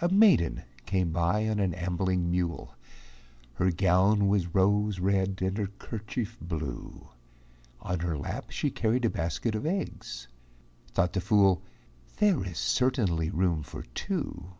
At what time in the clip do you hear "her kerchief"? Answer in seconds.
5.58-6.38